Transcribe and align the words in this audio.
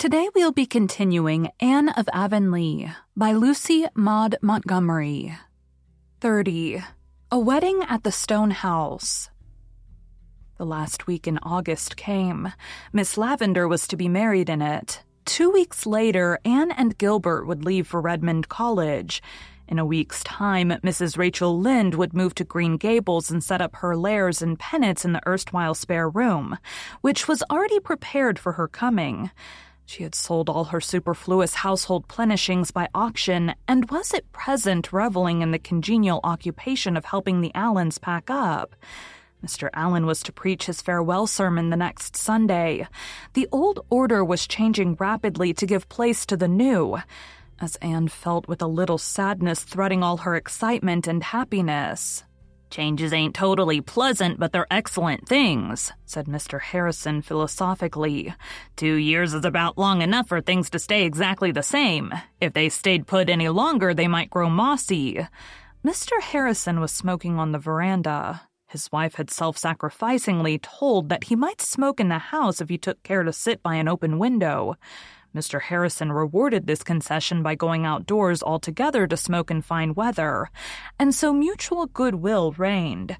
Today 0.00 0.30
we'll 0.34 0.50
be 0.50 0.64
continuing 0.64 1.50
Anne 1.60 1.90
of 1.90 2.08
Avonlea 2.14 2.96
by 3.14 3.32
Lucy 3.32 3.84
Maud 3.94 4.34
Montgomery. 4.40 5.36
30. 6.22 6.82
A 7.30 7.38
Wedding 7.38 7.82
at 7.86 8.02
the 8.02 8.10
Stone 8.10 8.52
House. 8.52 9.28
The 10.56 10.64
last 10.64 11.06
week 11.06 11.26
in 11.26 11.36
August 11.42 11.98
came. 11.98 12.50
Miss 12.94 13.16
Lavendar 13.16 13.68
was 13.68 13.86
to 13.88 13.96
be 13.98 14.08
married 14.08 14.48
in 14.48 14.62
it. 14.62 15.02
Two 15.26 15.50
weeks 15.50 15.84
later, 15.84 16.38
Anne 16.46 16.70
and 16.70 16.96
Gilbert 16.96 17.46
would 17.46 17.66
leave 17.66 17.86
for 17.86 18.00
Redmond 18.00 18.48
College. 18.48 19.22
In 19.68 19.78
a 19.78 19.84
week's 19.84 20.24
time, 20.24 20.70
Mrs. 20.82 21.18
Rachel 21.18 21.60
Lynde 21.60 21.96
would 21.96 22.14
move 22.14 22.34
to 22.36 22.44
Green 22.44 22.78
Gables 22.78 23.30
and 23.30 23.44
set 23.44 23.60
up 23.60 23.76
her 23.76 23.94
lares 23.94 24.40
and 24.40 24.58
penates 24.58 25.04
in 25.04 25.12
the 25.12 25.28
erstwhile 25.28 25.74
spare 25.74 26.08
room, 26.08 26.56
which 27.02 27.28
was 27.28 27.42
already 27.50 27.78
prepared 27.80 28.38
for 28.38 28.52
her 28.52 28.66
coming. 28.66 29.30
She 29.90 30.04
had 30.04 30.14
sold 30.14 30.48
all 30.48 30.66
her 30.66 30.80
superfluous 30.80 31.52
household 31.52 32.06
plenishings 32.06 32.70
by 32.70 32.88
auction 32.94 33.56
and 33.66 33.90
was 33.90 34.14
at 34.14 34.30
present 34.30 34.92
reveling 34.92 35.42
in 35.42 35.50
the 35.50 35.58
congenial 35.58 36.20
occupation 36.22 36.96
of 36.96 37.06
helping 37.06 37.40
the 37.40 37.52
Allens 37.56 37.98
pack 37.98 38.30
up. 38.30 38.76
Mr. 39.44 39.68
Allen 39.74 40.06
was 40.06 40.22
to 40.22 40.32
preach 40.32 40.66
his 40.66 40.80
farewell 40.80 41.26
sermon 41.26 41.70
the 41.70 41.76
next 41.76 42.14
Sunday. 42.14 42.86
The 43.32 43.48
old 43.50 43.84
order 43.90 44.24
was 44.24 44.46
changing 44.46 44.94
rapidly 45.00 45.52
to 45.54 45.66
give 45.66 45.88
place 45.88 46.24
to 46.26 46.36
the 46.36 46.46
new, 46.46 46.98
as 47.60 47.74
Anne 47.82 48.06
felt 48.06 48.46
with 48.46 48.62
a 48.62 48.68
little 48.68 48.96
sadness 48.96 49.64
threading 49.64 50.04
all 50.04 50.18
her 50.18 50.36
excitement 50.36 51.08
and 51.08 51.24
happiness. 51.24 52.22
Changes 52.70 53.12
ain't 53.12 53.34
totally 53.34 53.80
pleasant, 53.80 54.38
but 54.38 54.52
they're 54.52 54.66
excellent 54.70 55.28
things, 55.28 55.92
said 56.06 56.26
Mr. 56.26 56.60
Harrison 56.60 57.20
philosophically. 57.20 58.32
Two 58.76 58.94
years 58.94 59.34
is 59.34 59.44
about 59.44 59.76
long 59.76 60.02
enough 60.02 60.28
for 60.28 60.40
things 60.40 60.70
to 60.70 60.78
stay 60.78 61.04
exactly 61.04 61.50
the 61.50 61.64
same. 61.64 62.12
If 62.40 62.52
they 62.52 62.68
stayed 62.68 63.08
put 63.08 63.28
any 63.28 63.48
longer, 63.48 63.92
they 63.92 64.06
might 64.06 64.30
grow 64.30 64.48
mossy. 64.48 65.26
Mr. 65.84 66.20
Harrison 66.20 66.78
was 66.78 66.92
smoking 66.92 67.38
on 67.40 67.50
the 67.50 67.58
veranda. 67.58 68.42
His 68.68 68.88
wife 68.92 69.16
had 69.16 69.30
self 69.30 69.58
sacrificingly 69.58 70.60
told 70.62 71.08
that 71.08 71.24
he 71.24 71.34
might 71.34 71.60
smoke 71.60 71.98
in 71.98 72.08
the 72.08 72.18
house 72.18 72.60
if 72.60 72.68
he 72.68 72.78
took 72.78 73.02
care 73.02 73.24
to 73.24 73.32
sit 73.32 73.64
by 73.64 73.74
an 73.74 73.88
open 73.88 74.16
window. 74.20 74.76
Mr. 75.34 75.60
Harrison 75.62 76.10
rewarded 76.10 76.66
this 76.66 76.82
concession 76.82 77.42
by 77.42 77.54
going 77.54 77.86
outdoors 77.86 78.42
altogether 78.42 79.06
to 79.06 79.16
smoke 79.16 79.50
in 79.50 79.62
fine 79.62 79.94
weather, 79.94 80.50
and 80.98 81.14
so 81.14 81.32
mutual 81.32 81.86
goodwill 81.86 82.52
reigned. 82.52 83.16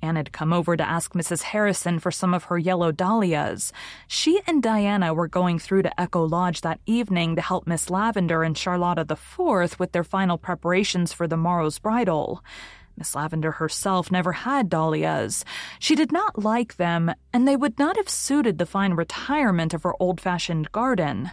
Anne 0.00 0.16
had 0.16 0.32
come 0.32 0.52
over 0.52 0.76
to 0.76 0.88
ask 0.88 1.12
Mrs. 1.12 1.42
Harrison 1.42 1.98
for 1.98 2.12
some 2.12 2.32
of 2.32 2.44
her 2.44 2.58
yellow 2.58 2.92
dahlias. 2.92 3.72
She 4.06 4.40
and 4.46 4.62
Diana 4.62 5.12
were 5.12 5.26
going 5.26 5.58
through 5.58 5.82
to 5.82 6.00
Echo 6.00 6.24
Lodge 6.24 6.60
that 6.60 6.80
evening 6.86 7.34
to 7.34 7.42
help 7.42 7.66
Miss 7.66 7.90
Lavendar 7.90 8.46
and 8.46 8.56
Charlotta 8.56 9.04
the 9.04 9.16
Fourth 9.16 9.80
with 9.80 9.92
their 9.92 10.04
final 10.04 10.38
preparations 10.38 11.12
for 11.12 11.26
the 11.26 11.36
morrow's 11.36 11.80
bridal. 11.80 12.44
Miss 12.98 13.14
Lavendar 13.14 13.52
herself 13.52 14.10
never 14.10 14.32
had 14.32 14.68
dahlias. 14.68 15.44
She 15.78 15.94
did 15.94 16.10
not 16.10 16.42
like 16.42 16.76
them, 16.76 17.14
and 17.32 17.46
they 17.46 17.56
would 17.56 17.78
not 17.78 17.96
have 17.96 18.08
suited 18.08 18.58
the 18.58 18.66
fine 18.66 18.94
retirement 18.94 19.72
of 19.72 19.84
her 19.84 19.94
old 20.00 20.20
fashioned 20.20 20.72
garden. 20.72 21.30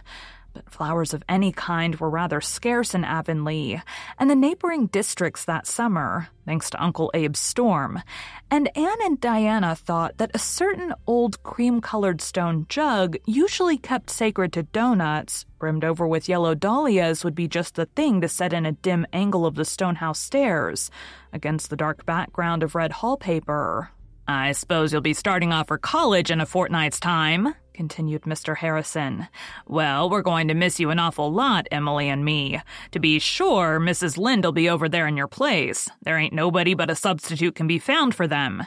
But 0.56 0.70
flowers 0.70 1.12
of 1.12 1.22
any 1.28 1.52
kind 1.52 2.00
were 2.00 2.08
rather 2.08 2.40
scarce 2.40 2.94
in 2.94 3.04
Avonlea 3.04 3.82
and 4.18 4.30
the 4.30 4.34
neighboring 4.34 4.86
districts 4.86 5.44
that 5.44 5.66
summer, 5.66 6.28
thanks 6.46 6.70
to 6.70 6.82
Uncle 6.82 7.10
Abe's 7.12 7.38
storm, 7.38 8.02
and 8.50 8.74
Anne 8.74 9.02
and 9.02 9.20
Diana 9.20 9.76
thought 9.76 10.16
that 10.16 10.30
a 10.32 10.38
certain 10.38 10.94
old 11.06 11.42
cream 11.42 11.82
colored 11.82 12.22
stone 12.22 12.64
jug, 12.70 13.18
usually 13.26 13.76
kept 13.76 14.08
sacred 14.08 14.50
to 14.54 14.62
doughnuts, 14.62 15.44
brimmed 15.58 15.84
over 15.84 16.08
with 16.08 16.26
yellow 16.26 16.54
dahlias, 16.54 17.22
would 17.22 17.34
be 17.34 17.48
just 17.48 17.74
the 17.74 17.84
thing 17.84 18.22
to 18.22 18.28
set 18.28 18.54
in 18.54 18.64
a 18.64 18.72
dim 18.72 19.06
angle 19.12 19.44
of 19.44 19.56
the 19.56 19.64
stonehouse 19.66 20.18
stairs, 20.18 20.90
against 21.34 21.68
the 21.68 21.76
dark 21.76 22.06
background 22.06 22.62
of 22.62 22.74
red 22.74 22.92
hall 22.92 23.18
paper. 23.18 23.90
I 24.26 24.52
suppose 24.52 24.90
you'll 24.90 25.02
be 25.02 25.12
starting 25.12 25.52
off 25.52 25.68
for 25.68 25.78
college 25.78 26.30
in 26.30 26.40
a 26.40 26.46
fortnight's 26.46 26.98
time, 26.98 27.54
continued 27.76 28.22
Mr. 28.22 28.56
Harrison. 28.56 29.28
Well, 29.66 30.08
we're 30.10 30.22
going 30.22 30.48
to 30.48 30.54
miss 30.54 30.80
you 30.80 30.90
an 30.90 30.98
awful 30.98 31.32
lot, 31.32 31.68
Emily 31.70 32.08
and 32.08 32.24
me. 32.24 32.60
To 32.92 32.98
be 32.98 33.18
sure, 33.18 33.78
Mrs. 33.78 34.16
Lynde'll 34.16 34.52
be 34.52 34.68
over 34.68 34.88
there 34.88 35.06
in 35.06 35.16
your 35.16 35.28
place. 35.28 35.88
There 36.02 36.18
ain't 36.18 36.32
nobody 36.32 36.74
but 36.74 36.90
a 36.90 36.96
substitute 36.96 37.54
can 37.54 37.66
be 37.66 37.78
found 37.78 38.14
for 38.14 38.26
them. 38.26 38.64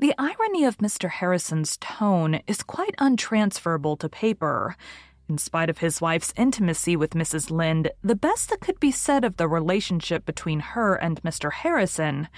The 0.00 0.14
irony 0.18 0.64
of 0.64 0.78
Mr. 0.78 1.08
Harrison's 1.10 1.76
tone 1.76 2.40
is 2.46 2.62
quite 2.62 2.94
untransferable 2.98 3.98
to 3.98 4.08
paper. 4.08 4.76
In 5.28 5.38
spite 5.38 5.70
of 5.70 5.78
his 5.78 6.00
wife's 6.00 6.34
intimacy 6.36 6.96
with 6.96 7.10
Mrs. 7.10 7.50
Lynde, 7.50 7.92
the 8.02 8.16
best 8.16 8.50
that 8.50 8.60
could 8.60 8.80
be 8.80 8.90
said 8.90 9.24
of 9.24 9.36
the 9.36 9.46
relationship 9.46 10.26
between 10.26 10.58
her 10.60 10.96
and 10.96 11.22
Mr. 11.22 11.52
Harrison, 11.52 12.28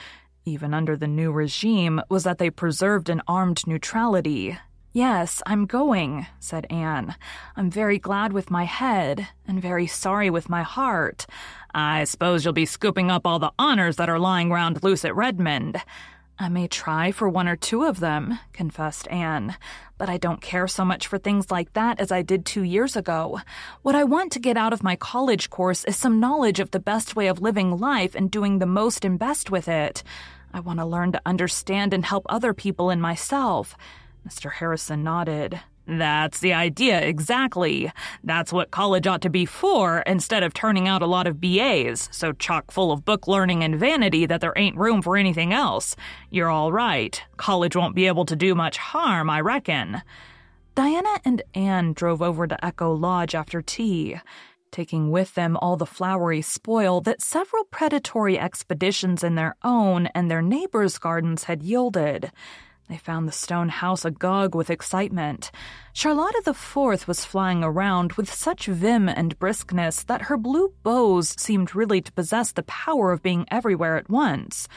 even 0.45 0.75
under 0.75 0.97
the 0.97 1.07
new 1.07 1.33
regime, 1.33 2.03
was 2.11 2.25
that 2.25 2.39
they 2.39 2.51
preserved 2.51 3.09
an 3.09 3.23
armed 3.27 3.67
neutrality. 3.67 4.59
Yes, 4.95 5.41
I'm 5.47 5.65
going, 5.65 6.27
said 6.39 6.67
Anne. 6.69 7.15
I'm 7.57 7.71
very 7.71 7.99
glad 7.99 8.35
with 8.35 8.51
my 8.51 8.65
head, 8.65 9.27
and 9.49 9.61
very 9.61 9.87
sorry 9.87 10.29
with 10.29 10.51
my 10.51 10.63
heart. 10.63 11.25
I 11.75 12.05
suppose 12.05 12.45
you'll 12.45 12.53
be 12.53 12.67
scooping 12.67 13.11
up 13.11 13.27
all 13.27 13.39
the 13.39 13.53
honors 13.59 13.97
that 13.97 14.11
are 14.11 14.19
lying 14.19 14.51
round 14.51 14.83
loose 14.83 15.07
at 15.07 15.17
Redmond. 15.17 15.81
I 16.39 16.51
may 16.51 16.69
try 16.69 17.11
for 17.11 17.27
one 17.27 17.49
or 17.49 17.57
two 17.57 17.85
of 17.85 18.01
them, 18.01 18.39
confessed 18.53 19.09
Anne, 19.09 19.57
but 19.97 20.11
I 20.11 20.19
don't 20.19 20.43
care 20.43 20.69
so 20.69 20.85
much 20.85 21.07
for 21.07 21.17
things 21.17 21.51
like 21.51 21.73
that 21.73 21.99
as 21.99 22.13
I 22.13 22.21
did 22.21 22.45
two 22.45 22.63
years 22.63 22.95
ago. 22.95 23.41
What 23.81 23.95
I 23.95 24.05
want 24.05 24.31
to 24.33 24.41
get 24.41 24.59
out 24.59 24.75
of 24.75 24.83
my 24.83 24.97
college 24.97 25.49
course 25.49 25.85
is 25.85 25.97
some 25.97 26.21
knowledge 26.21 26.61
of 26.61 26.71
the 26.71 26.81
best 26.81 27.17
way 27.17 27.29
of 27.29 27.41
living 27.41 27.79
life 27.79 28.15
and 28.15 28.31
doing 28.31 28.59
the 28.59 28.67
most 28.67 29.07
and 29.07 29.19
best 29.19 29.51
with 29.51 29.69
it. 29.69 30.03
I 30.53 30.61
want 30.61 30.81
to 30.81 30.85
learn 30.85 31.13
to 31.13 31.23
understand 31.25 31.95
and 31.95 32.05
help 32.05 32.27
other 32.29 32.53
people 32.53 32.91
and 32.91 33.01
myself. 33.01 33.75
Mr. 34.27 34.53
Harrison 34.53 35.03
nodded. 35.03 35.61
That's 35.87 36.39
the 36.39 36.53
idea, 36.53 37.01
exactly. 37.01 37.91
That's 38.23 38.53
what 38.53 38.71
college 38.71 39.07
ought 39.09 39.23
to 39.23 39.31
be 39.31 39.45
for, 39.47 40.01
instead 40.07 40.45
of 40.45 40.55
turning 40.55 40.87
out 40.87 41.03
a 41.03 41.07
lot 41.07 41.27
of 41.27 41.41
BAs, 41.41 42.09
so 42.13 42.33
chock 42.33 42.71
full 42.71 42.93
of 42.93 43.05
book 43.05 43.27
learning 43.27 43.65
and 43.65 43.75
vanity 43.75 44.25
that 44.27 44.41
there 44.41 44.53
ain't 44.55 44.77
room 44.77 45.03
for 45.03 45.17
anything 45.17 45.53
else. 45.53 45.97
You're 46.31 46.51
all 46.51 46.71
right. 46.71 47.21
College 47.37 47.75
won't 47.75 47.97
be 47.97 48.07
able 48.07 48.25
to 48.27 48.37
do 48.37 48.55
much 48.55 48.77
harm, 48.79 49.29
I 49.29 49.41
reckon. 49.41 50.03
Diana 50.77 51.19
and 51.25 51.43
Anne 51.53 51.93
drove 51.95 52.23
over 52.23 52.47
to 52.47 52.65
Echo 52.65 52.95
Lodge 52.95 53.35
after 53.35 53.61
tea, 53.61 54.21
taking 54.71 55.11
with 55.11 55.35
them 55.35 55.57
all 55.57 55.77
the 55.77 55.85
flowery 55.85 56.43
spoil 56.43 57.01
that 57.03 57.21
several 57.21 57.65
predatory 57.65 58.39
expeditions 58.39 59.25
in 59.25 59.35
their 59.35 59.57
own 59.65 60.07
and 60.15 60.31
their 60.31 60.43
neighbors' 60.43 60.97
gardens 60.97 61.45
had 61.45 61.63
yielded. 61.63 62.31
They 62.89 62.99
found 62.99 63.27
the 63.27 63.33
stone 63.33 63.69
house 63.69 64.05
agog 64.05 64.55
with 64.55 64.69
excitement. 64.69 65.51
Charlotta 65.93 66.43
the 66.45 66.55
Fourth 66.55 67.09
was 67.09 67.25
flying 67.25 67.63
around 67.65 68.13
with 68.15 68.33
such 68.33 68.67
vim 68.67 69.09
and 69.09 69.39
briskness 69.39 70.05
that 70.07 70.23
her 70.23 70.37
blue 70.37 70.75
bows 70.83 71.35
seemed 71.41 71.75
really 71.75 72.01
to 72.01 72.13
possess 72.13 72.53
the 72.53 72.65
power 72.65 73.13
of 73.13 73.23
being 73.23 73.47
everywhere 73.51 73.97
at 73.97 74.11
once. 74.11 74.69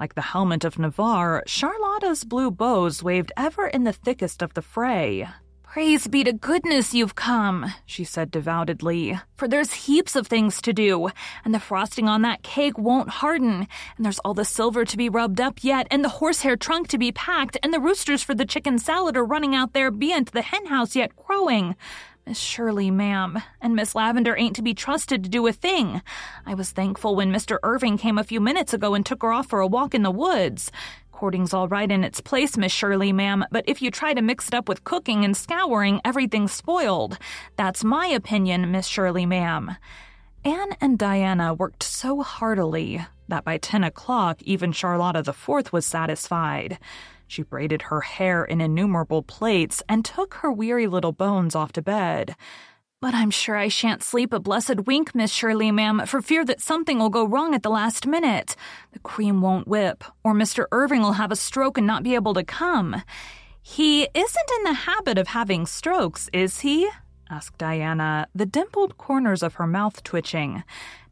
Like 0.00 0.14
the 0.14 0.22
helmet 0.22 0.64
of 0.64 0.78
Navarre, 0.78 1.42
Charlotta's 1.46 2.24
blue 2.24 2.50
bows 2.50 3.02
waved 3.02 3.32
ever 3.36 3.66
in 3.66 3.84
the 3.84 3.92
thickest 3.92 4.42
of 4.42 4.54
the 4.54 4.62
fray. 4.62 5.28
Praise 5.72 6.08
be 6.08 6.24
to 6.24 6.32
goodness 6.32 6.94
you've 6.94 7.14
come, 7.14 7.72
she 7.86 8.02
said 8.02 8.32
devoutedly, 8.32 9.20
for 9.36 9.46
there's 9.46 9.72
heaps 9.72 10.16
of 10.16 10.26
things 10.26 10.60
to 10.62 10.72
do, 10.72 11.10
and 11.44 11.54
the 11.54 11.60
frosting 11.60 12.08
on 12.08 12.22
that 12.22 12.42
cake 12.42 12.76
won't 12.76 13.08
harden, 13.08 13.68
and 13.96 14.04
there's 14.04 14.18
all 14.24 14.34
the 14.34 14.44
silver 14.44 14.84
to 14.84 14.96
be 14.96 15.08
rubbed 15.08 15.40
up 15.40 15.62
yet, 15.62 15.86
and 15.88 16.02
the 16.04 16.08
horsehair 16.08 16.56
trunk 16.56 16.88
to 16.88 16.98
be 16.98 17.12
packed, 17.12 17.56
and 17.62 17.72
the 17.72 17.78
roosters 17.78 18.20
for 18.20 18.34
the 18.34 18.44
chicken 18.44 18.80
salad 18.80 19.16
are 19.16 19.24
running 19.24 19.54
out 19.54 19.72
there 19.72 19.92
beyond 19.92 20.26
the 20.26 20.42
hen 20.42 20.66
house 20.66 20.96
yet 20.96 21.14
crowing. 21.14 21.76
Miss 22.26 22.40
Shirley, 22.40 22.90
ma'am, 22.90 23.40
and 23.60 23.76
Miss 23.76 23.94
Lavender 23.94 24.36
ain't 24.36 24.56
to 24.56 24.62
be 24.62 24.74
trusted 24.74 25.22
to 25.22 25.30
do 25.30 25.46
a 25.46 25.52
thing. 25.52 26.02
I 26.44 26.54
was 26.54 26.72
thankful 26.72 27.14
when 27.14 27.32
Mr. 27.32 27.58
Irving 27.62 27.96
came 27.96 28.18
a 28.18 28.24
few 28.24 28.40
minutes 28.40 28.74
ago 28.74 28.94
and 28.94 29.06
took 29.06 29.22
her 29.22 29.32
off 29.32 29.46
for 29.46 29.60
a 29.60 29.68
walk 29.68 29.94
in 29.94 30.02
the 30.02 30.10
woods. 30.10 30.72
Courting's 31.20 31.52
all 31.52 31.68
right 31.68 31.92
in 31.92 32.02
its 32.02 32.22
place, 32.22 32.56
Miss 32.56 32.72
Shirley, 32.72 33.12
ma'am, 33.12 33.44
but 33.50 33.62
if 33.68 33.82
you 33.82 33.90
try 33.90 34.14
to 34.14 34.22
mix 34.22 34.48
it 34.48 34.54
up 34.54 34.70
with 34.70 34.84
cooking 34.84 35.22
and 35.22 35.36
scouring, 35.36 36.00
everything's 36.02 36.50
spoiled. 36.50 37.18
That's 37.56 37.84
my 37.84 38.06
opinion, 38.06 38.70
Miss 38.70 38.86
Shirley, 38.86 39.26
ma'am. 39.26 39.76
Anne 40.46 40.72
and 40.80 40.98
Diana 40.98 41.52
worked 41.52 41.82
so 41.82 42.22
heartily 42.22 43.04
that 43.28 43.44
by 43.44 43.58
ten 43.58 43.84
o'clock 43.84 44.40
even 44.44 44.72
Charlotta 44.72 45.20
the 45.22 45.34
Fourth 45.34 45.74
was 45.74 45.84
satisfied. 45.84 46.78
She 47.26 47.42
braided 47.42 47.82
her 47.82 48.00
hair 48.00 48.42
in 48.42 48.62
innumerable 48.62 49.22
plaits 49.22 49.82
and 49.90 50.02
took 50.02 50.32
her 50.36 50.50
weary 50.50 50.86
little 50.86 51.12
bones 51.12 51.54
off 51.54 51.72
to 51.72 51.82
bed. 51.82 52.34
But 53.00 53.14
I'm 53.14 53.30
sure 53.30 53.56
I 53.56 53.68
shan't 53.68 54.02
sleep 54.02 54.30
a 54.30 54.38
blessed 54.38 54.80
wink, 54.80 55.14
Miss 55.14 55.32
Shirley, 55.32 55.70
ma'am, 55.70 56.02
for 56.04 56.20
fear 56.20 56.44
that 56.44 56.60
something 56.60 56.98
will 56.98 57.08
go 57.08 57.26
wrong 57.26 57.54
at 57.54 57.62
the 57.62 57.70
last 57.70 58.06
minute. 58.06 58.56
The 58.92 58.98
cream 58.98 59.40
won't 59.40 59.66
whip, 59.66 60.04
or 60.22 60.34
Mr. 60.34 60.66
Irving 60.70 61.00
will 61.00 61.14
have 61.14 61.32
a 61.32 61.36
stroke 61.36 61.78
and 61.78 61.86
not 61.86 62.02
be 62.02 62.14
able 62.14 62.34
to 62.34 62.44
come. 62.44 63.02
He 63.62 64.02
isn't 64.02 64.50
in 64.58 64.64
the 64.64 64.74
habit 64.74 65.16
of 65.16 65.28
having 65.28 65.64
strokes, 65.64 66.28
is 66.34 66.60
he? 66.60 66.90
asked 67.30 67.56
Diana, 67.56 68.28
the 68.34 68.44
dimpled 68.44 68.98
corners 68.98 69.42
of 69.42 69.54
her 69.54 69.66
mouth 69.66 70.04
twitching. 70.04 70.62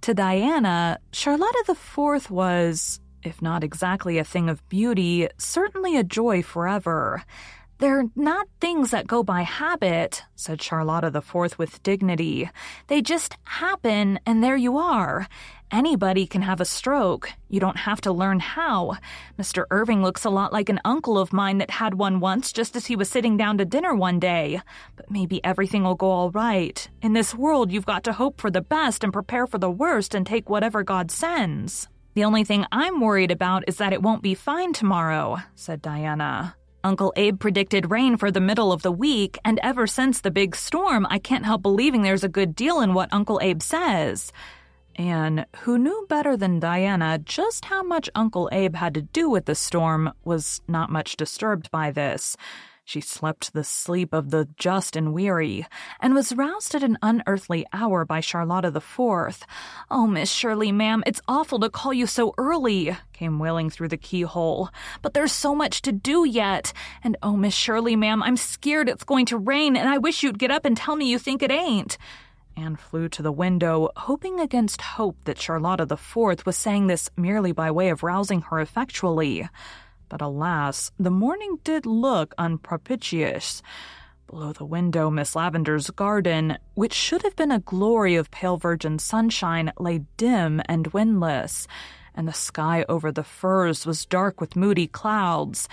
To 0.03 0.13
Diana, 0.13 0.99
Charlotta 1.13 1.65
the 1.67 1.75
Fourth 1.75 2.31
was, 2.31 3.01
if 3.23 3.41
not 3.41 3.65
exactly 3.65 4.19
a 4.19 4.25
thing 4.25 4.51
of 4.51 4.69
beauty, 4.69 5.29
certainly 5.39 5.97
a 5.97 6.05
joy 6.05 6.43
forever. 6.43 7.25
They're 7.79 8.07
not 8.17 8.49
things 8.61 8.91
that 8.91 9.07
go 9.07 9.23
by 9.23 9.43
habit, 9.43 10.25
said 10.35 10.61
Charlotta 10.61 11.11
the 11.11 11.23
Fourth 11.23 11.59
with 11.59 11.81
dignity. 11.85 12.51
They 12.89 13.01
just 13.01 13.37
happen, 13.45 14.19
and 14.27 14.43
there 14.43 14.57
you 14.57 14.79
are. 14.79 15.29
Anybody 15.71 16.27
can 16.27 16.43
have 16.43 16.61
a 16.61 16.65
stroke. 16.65 17.31
You 17.49 17.61
don't 17.61 17.77
have 17.77 18.01
to 18.01 18.11
learn 18.13 18.41
how. 18.41 18.97
Mr. 19.39 19.65
Irving 19.71 20.03
looks 20.03 20.25
a 20.25 20.31
lot 20.31 20.53
like 20.53 20.69
an 20.69 20.81
uncle 20.85 21.19
of 21.19 21.33
mine 21.33 21.59
that 21.59 21.71
had 21.71 21.95
one 21.95 22.19
once 22.19 22.53
just 22.53 22.75
as 22.75 22.87
he 22.87 22.97
was 22.97 23.09
sitting 23.09 23.37
down 23.37 23.59
to 23.59 23.65
dinner 23.65 23.95
one 23.95 24.19
day. 24.19 24.61
But 24.97 25.09
maybe 25.09 25.45
everything 25.45 25.85
will 25.85 25.95
go 25.95 26.11
all 26.11 26.31
right. 26.33 26.89
In 27.01 27.13
this 27.13 27.33
world, 27.33 27.71
you've 27.71 27.87
got 27.87 28.03
to 28.05 28.13
hope 28.13 28.41
for 28.41 28.51
the 28.51 28.61
best 28.61 29.05
and 29.05 29.13
prepare 29.13 29.47
for 29.47 29.59
the 29.59 29.71
worst 29.71 30.17
and 30.17 30.27
take 30.27 30.51
whatever 30.51 30.83
God 30.83 31.13
sends. 31.13 31.87
The 32.15 32.25
only 32.25 32.43
thing 32.43 32.67
I'm 32.73 33.01
worried 33.01 33.31
about 33.31 33.63
is 33.69 33.77
that 33.77 33.93
it 33.93 34.03
won't 34.03 34.23
be 34.23 34.35
fine 34.35 34.73
tomorrow, 34.73 35.37
said 35.55 35.81
Diana. 35.81 36.57
Uncle 36.85 37.13
Abe 37.17 37.39
predicted 37.39 37.91
rain 37.91 38.17
for 38.17 38.31
the 38.31 38.41
middle 38.41 38.73
of 38.73 38.83
the 38.83 38.93
week, 38.93 39.39
and 39.45 39.59
ever 39.63 39.87
since 39.87 40.21
the 40.21 40.31
big 40.31 40.55
storm, 40.55 41.07
I 41.11 41.19
can't 41.19 41.45
help 41.45 41.63
believing 41.63 42.03
there's 42.03 42.25
a 42.25 42.29
good 42.29 42.55
deal 42.55 42.81
in 42.81 42.95
what 42.95 43.13
Uncle 43.13 43.41
Abe 43.43 43.63
says. 43.63 44.33
Anne, 44.97 45.47
who 45.61 45.79
knew 45.79 46.07
better 46.09 46.37
than 46.37 46.59
Diana 46.61 47.19
just 47.19 47.67
how 47.67 47.83
much 47.83 48.11
Uncle 48.15 48.49
Abe 48.53 48.75
had 48.75 48.95
to 48.95 49.03
do 49.03 49.31
with 49.31 49.45
the 49.47 49.55
storm, 49.55 50.13
was 50.25 50.61
not 50.67 50.91
much 50.91 51.17
disturbed 51.17 51.71
by 51.71 51.91
this. 51.91 52.37
She 52.89 53.03
slept 53.03 53.53
the 53.53 53.65
sleep 53.65 54.15
of 54.15 54.31
the 54.31 54.49
just 54.57 54.97
and 54.97 55.13
weary, 55.13 55.67
and 56.01 56.15
was 56.15 56.35
roused 56.35 56.75
at 56.75 56.83
an 56.83 56.97
unearthly 57.03 57.67
hour 57.71 58.07
by 58.07 58.21
Charlotta 58.21 58.71
the 58.71 58.81
Fourth. 58.81 59.45
Oh, 59.91 60.07
Miss 60.07 60.33
Shirley, 60.33 60.73
ma'am, 60.73 61.03
it's 61.05 61.21
awful 61.29 61.61
to 61.61 61.69
call 61.69 61.93
you 61.93 62.07
so 62.07 62.33
early, 62.39 62.97
came 63.13 63.39
wailing 63.39 63.69
through 63.69 63.89
the 63.89 63.99
keyhole. 63.99 64.71
But 65.03 65.13
there's 65.13 65.33
so 65.33 65.55
much 65.55 65.83
to 65.83 65.93
do 65.93 66.25
yet. 66.25 66.73
And 67.05 67.19
oh, 67.23 67.37
Miss 67.37 67.53
Shirley, 67.53 67.95
ma'am, 67.95 68.23
I'm 68.23 68.39
scared 68.39 68.89
it's 68.89 69.05
going 69.05 69.27
to 69.27 69.37
rain, 69.37 69.77
and 69.77 69.87
I 69.87 69.99
wish 69.99 70.23
you'd 70.23 70.39
get 70.39 70.51
up 70.51 70.65
and 70.65 70.75
tell 70.75 70.97
me 70.97 71.11
you 71.11 71.19
think 71.19 71.43
it 71.43 71.51
ain't. 71.51 71.99
Anne 72.57 72.77
flew 72.77 73.11
to 73.11 73.23
the 73.23 73.31
window, 73.31 73.91
hoping 73.97 74.41
against 74.41 74.81
hope 74.81 75.19
that 75.25 75.39
Charlotta 75.39 75.85
the 75.85 75.99
Fourth 75.99 76.47
was 76.47 76.57
saying 76.57 76.87
this 76.87 77.11
merely 77.19 77.53
by 77.53 77.71
way 77.71 77.91
of 77.91 78.03
rousing 78.03 78.41
her 78.41 78.61
effectually. 78.61 79.47
But 80.09 80.23
alas, 80.23 80.91
the 80.99 81.11
morning 81.11 81.59
did 81.65 81.87
look 81.87 82.35
unpropitious. 82.39 83.63
Below 84.27 84.53
the 84.53 84.65
window, 84.65 85.11
Miss 85.11 85.35
Lavender's 85.35 85.91
garden, 85.91 86.59
which 86.75 86.93
should 86.93 87.23
have 87.23 87.37
been 87.37 87.51
a 87.51 87.61
glory 87.61 88.15
of 88.15 88.31
pale 88.31 88.59
virgin 88.59 88.99
sunshine, 88.99 89.73
lay 89.79 90.03
dim 90.19 90.61
and 90.67 90.87
windless, 90.89 91.67
and 92.15 92.29
the 92.29 92.33
sky 92.33 92.85
over 92.89 93.11
the 93.11 93.25
firs 93.25 93.87
was 93.87 94.05
dark 94.05 94.41
with 94.41 94.57
moody 94.57 94.87
clouds. 94.87 95.69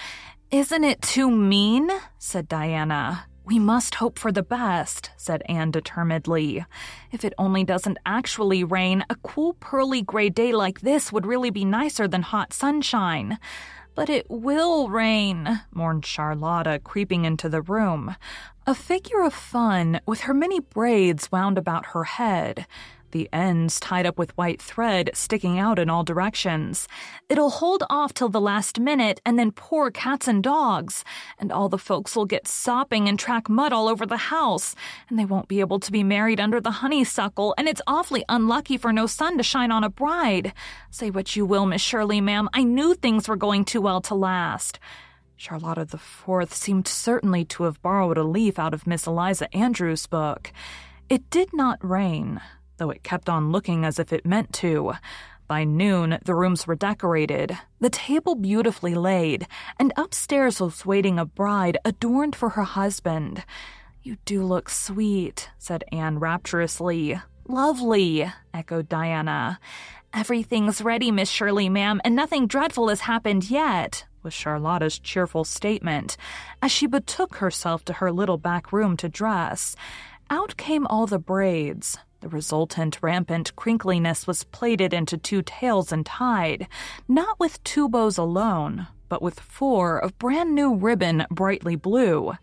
Isn't 0.52 0.84
it 0.84 1.02
too 1.02 1.30
mean? 1.30 1.90
said 2.18 2.48
Diana. 2.48 3.26
We 3.46 3.60
must 3.60 3.96
hope 3.96 4.18
for 4.18 4.32
the 4.32 4.42
best, 4.42 5.12
said 5.18 5.44
Anne 5.48 5.70
determinedly. 5.70 6.66
If 7.12 7.24
it 7.24 7.34
only 7.38 7.64
doesn't 7.64 8.00
actually 8.04 8.64
rain, 8.64 9.06
a 9.10 9.16
cool, 9.18 9.54
pearly 9.54 10.02
gray 10.02 10.30
day 10.30 10.52
like 10.52 10.82
this 10.82 11.12
would 11.12 11.28
really 11.28 11.52
be 11.52 11.64
nicer 11.64 12.08
than 12.08 12.24
hot 12.24 12.54
sunshine. 12.54 13.38
But 13.96 14.10
it 14.10 14.26
will 14.30 14.90
rain, 14.90 15.62
mourned 15.74 16.06
Charlotta, 16.06 16.80
creeping 16.84 17.24
into 17.24 17.48
the 17.48 17.62
room. 17.62 18.18
A 18.68 18.76
figure 18.76 19.24
of 19.24 19.34
fun, 19.34 20.02
with 20.06 20.22
her 20.22 20.34
many 20.34 20.60
braids 20.60 21.32
wound 21.32 21.58
about 21.58 21.88
her 21.88 22.04
head, 22.04 22.68
the 23.16 23.30
ends 23.32 23.80
tied 23.80 24.06
up 24.06 24.18
with 24.18 24.36
white 24.36 24.62
thread 24.62 25.10
sticking 25.14 25.58
out 25.58 25.80
in 25.80 25.90
all 25.90 26.04
directions. 26.04 26.86
It'll 27.30 27.50
hold 27.50 27.82
off 27.90 28.14
till 28.14 28.28
the 28.28 28.42
last 28.42 28.78
minute 28.78 29.22
and 29.26 29.40
then 29.40 29.54
pour 29.54 29.90
cats 29.90 30.28
and 30.28 30.44
dogs, 30.44 31.06
and 31.40 31.50
all 31.50 31.70
the 31.70 31.78
folks 31.78 32.14
will 32.14 32.26
get 32.26 32.46
sopping 32.46 33.08
and 33.08 33.18
track 33.18 33.48
mud 33.48 33.72
all 33.72 33.88
over 33.88 34.06
the 34.06 34.18
house, 34.18 34.76
and 35.08 35.18
they 35.18 35.24
won't 35.24 35.48
be 35.48 35.62
able 35.62 35.80
to 35.80 35.94
be 35.94 36.04
married 36.04 36.42
under 36.42 36.60
the 36.60 36.84
honeysuckle, 36.84 37.56
and 37.58 37.70
it's 37.70 37.82
awfully 37.88 38.26
unlucky 38.28 38.76
for 38.76 38.92
no 38.92 39.06
sun 39.06 39.38
to 39.38 39.44
shine 39.44 39.72
on 39.72 39.86
a 39.86 39.90
bride. 39.90 40.52
Say 40.92 41.10
what 41.10 41.38
you 41.38 41.46
will, 41.46 41.66
Miss 41.66 41.82
Shirley, 41.82 42.20
ma'am, 42.20 42.50
I 42.52 42.64
knew 42.64 42.96
things 42.96 43.30
were 43.30 43.38
going 43.38 43.64
too 43.64 43.80
well 43.80 44.02
to 44.02 44.14
last. 44.14 44.78
Charlotta 45.38 45.86
the 45.86 45.98
Fourth 45.98 46.54
seemed 46.54 46.86
certainly 46.86 47.46
to 47.46 47.64
have 47.64 47.82
borrowed 47.82 48.18
a 48.18 48.24
leaf 48.26 48.60
out 48.60 48.74
of 48.74 48.86
Miss 48.86 49.08
Eliza 49.08 49.48
Andrews' 49.56 50.06
book. 50.06 50.52
It 51.08 51.30
did 51.30 51.54
not 51.54 51.78
rain, 51.82 52.42
though 52.78 52.90
it 52.90 53.04
kept 53.04 53.30
on 53.30 53.52
looking 53.52 53.86
as 53.86 54.00
if 54.00 54.12
it 54.12 54.26
meant 54.26 54.54
to. 54.54 54.94
By 55.48 55.64
noon, 55.64 56.18
the 56.26 56.34
rooms 56.34 56.66
were 56.66 56.76
decorated, 56.76 57.56
the 57.80 57.90
table 57.90 58.34
beautifully 58.34 58.96
laid, 58.96 59.46
and 59.80 59.94
upstairs 59.96 60.60
was 60.60 60.86
waiting 60.86 61.20
a 61.20 61.26
bride 61.26 61.78
adorned 61.86 62.36
for 62.36 62.50
her 62.50 62.64
husband. 62.64 63.44
You 64.02 64.18
do 64.26 64.44
look 64.44 64.70
sweet, 64.70 65.50
said 65.60 65.84
Anne 65.92 66.20
rapturously. 66.20 67.20
Lovely, 67.48 68.32
echoed 68.56 68.90
Diana. 68.90 69.60
Everything's 70.14 70.82
ready, 70.82 71.12
Miss 71.12 71.30
Shirley, 71.30 71.70
ma'am, 71.70 72.02
and 72.04 72.16
nothing 72.16 72.48
dreadful 72.48 72.90
has 72.90 73.02
happened 73.02 73.52
yet, 73.52 74.06
was 74.24 74.34
Charlotta's 74.34 74.98
cheerful 74.98 75.44
statement, 75.44 76.18
as 76.62 76.72
she 76.72 76.88
betook 76.88 77.36
herself 77.36 77.86
to 77.86 77.94
her 77.94 78.12
little 78.12 78.38
back 78.38 78.74
room 78.74 78.98
to 78.98 79.10
dress. 79.10 79.76
Out 80.30 80.58
came 80.58 80.88
all 80.88 81.06
the 81.06 81.20
braids, 81.20 82.00
the 82.26 82.30
resultant 82.30 82.98
rampant 83.04 83.56
crinkliness 83.56 84.26
was 84.26 84.46
plaited 84.46 84.96
into 84.96 85.16
two 85.16 85.44
tails 85.44 85.92
and 85.92 86.08
tied, 86.08 86.68
not 87.08 87.40
with 87.40 87.64
two 87.64 87.88
bows 87.88 88.18
alone, 88.18 88.88
but 89.10 89.22
with 89.22 89.40
four 89.40 90.00
of 90.00 90.18
brand 90.18 90.56
new 90.56 90.74
ribbon 90.74 91.28
brightly 91.30 91.76
blue. 91.76 92.34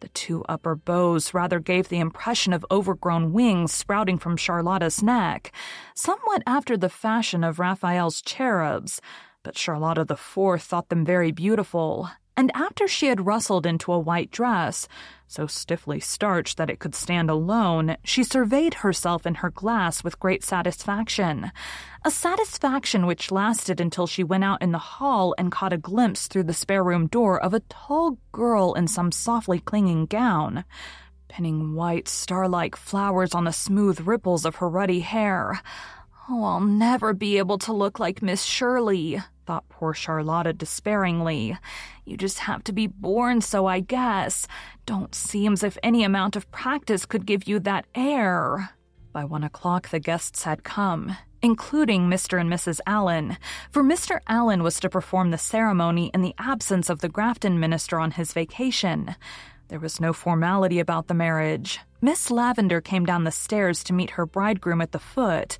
The 0.00 0.08
two 0.08 0.44
upper 0.48 0.74
bows 0.74 1.32
rather 1.32 1.60
gave 1.60 1.88
the 1.88 2.00
impression 2.00 2.52
of 2.52 2.66
overgrown 2.68 3.32
wings 3.32 3.72
sprouting 3.72 4.18
from 4.18 4.36
Charlotta's 4.36 5.04
neck, 5.04 5.52
somewhat 5.94 6.42
after 6.44 6.76
the 6.76 6.88
fashion 6.88 7.44
of 7.44 7.60
Raphael's 7.60 8.22
cherubs, 8.22 9.00
but 9.44 9.56
Charlotta 9.56 10.04
the 10.04 10.16
Fourth 10.16 10.64
thought 10.64 10.88
them 10.88 11.04
very 11.04 11.30
beautiful, 11.30 12.10
and 12.36 12.50
after 12.54 12.88
she 12.88 13.06
had 13.06 13.26
rustled 13.26 13.66
into 13.66 13.92
a 13.92 13.98
white 13.98 14.30
dress, 14.30 14.88
so 15.26 15.46
stiffly 15.46 16.00
starched 16.00 16.56
that 16.56 16.70
it 16.70 16.78
could 16.78 16.94
stand 16.94 17.30
alone, 17.30 17.96
she 18.04 18.24
surveyed 18.24 18.74
herself 18.74 19.26
in 19.26 19.36
her 19.36 19.50
glass 19.50 20.02
with 20.02 20.20
great 20.20 20.42
satisfaction. 20.42 21.50
A 22.04 22.10
satisfaction 22.10 23.06
which 23.06 23.30
lasted 23.30 23.80
until 23.80 24.06
she 24.06 24.24
went 24.24 24.44
out 24.44 24.62
in 24.62 24.72
the 24.72 24.78
hall 24.78 25.34
and 25.38 25.52
caught 25.52 25.72
a 25.72 25.78
glimpse 25.78 26.26
through 26.26 26.44
the 26.44 26.52
spare 26.52 26.84
room 26.84 27.06
door 27.06 27.42
of 27.42 27.54
a 27.54 27.60
tall 27.60 28.18
girl 28.32 28.74
in 28.74 28.88
some 28.88 29.12
softly 29.12 29.58
clinging 29.58 30.06
gown, 30.06 30.64
pinning 31.28 31.74
white 31.74 32.08
star-like 32.08 32.76
flowers 32.76 33.34
on 33.34 33.44
the 33.44 33.52
smooth 33.52 34.00
ripples 34.00 34.44
of 34.44 34.56
her 34.56 34.68
ruddy 34.68 35.00
hair. 35.00 35.62
Oh, 36.28 36.44
I'll 36.44 36.60
never 36.60 37.12
be 37.14 37.38
able 37.38 37.58
to 37.58 37.72
look 37.72 37.98
like 37.98 38.22
Miss 38.22 38.44
Shirley, 38.44 39.20
thought 39.44 39.68
poor 39.68 39.92
Charlotta 39.92 40.52
despairingly. 40.52 41.58
You 42.04 42.16
just 42.16 42.38
have 42.40 42.62
to 42.64 42.72
be 42.72 42.86
born 42.86 43.40
so, 43.40 43.66
I 43.66 43.80
guess. 43.80 44.46
Don't 44.86 45.16
seem 45.16 45.54
as 45.54 45.64
if 45.64 45.76
any 45.82 46.04
amount 46.04 46.36
of 46.36 46.50
practice 46.52 47.06
could 47.06 47.26
give 47.26 47.48
you 47.48 47.58
that 47.60 47.86
air. 47.96 48.70
By 49.12 49.24
one 49.24 49.42
o'clock, 49.42 49.88
the 49.88 49.98
guests 49.98 50.44
had 50.44 50.62
come, 50.62 51.16
including 51.42 52.08
Mr. 52.08 52.40
and 52.40 52.48
Mrs. 52.48 52.78
Allen, 52.86 53.36
for 53.72 53.82
Mr. 53.82 54.20
Allen 54.28 54.62
was 54.62 54.78
to 54.78 54.88
perform 54.88 55.32
the 55.32 55.38
ceremony 55.38 56.12
in 56.14 56.22
the 56.22 56.36
absence 56.38 56.88
of 56.88 57.00
the 57.00 57.08
Grafton 57.08 57.58
minister 57.58 57.98
on 57.98 58.12
his 58.12 58.32
vacation. 58.32 59.16
There 59.68 59.80
was 59.80 60.00
no 60.00 60.12
formality 60.12 60.78
about 60.78 61.08
the 61.08 61.14
marriage. 61.14 61.80
Miss 62.00 62.30
Lavendar 62.30 62.80
came 62.80 63.04
down 63.04 63.24
the 63.24 63.32
stairs 63.32 63.82
to 63.84 63.92
meet 63.92 64.10
her 64.10 64.26
bridegroom 64.26 64.80
at 64.80 64.92
the 64.92 64.98
foot 64.98 65.58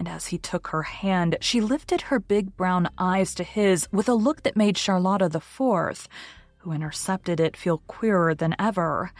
and 0.00 0.08
as 0.08 0.28
he 0.28 0.38
took 0.38 0.68
her 0.68 0.82
hand, 0.84 1.36
she 1.42 1.60
lifted 1.60 2.00
her 2.00 2.18
big 2.18 2.56
brown 2.56 2.88
eyes 2.96 3.34
to 3.34 3.44
his 3.44 3.86
with 3.92 4.08
a 4.08 4.14
look 4.14 4.42
that 4.44 4.56
made 4.56 4.78
Charlotta 4.78 5.28
the 5.28 5.40
Fourth, 5.40 6.08
who 6.58 6.72
intercepted 6.72 7.38
it, 7.38 7.54
feel 7.54 7.82
queerer 7.86 8.34
than 8.34 8.56
ever. 8.58 9.12